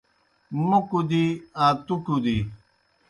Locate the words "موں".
0.67-0.83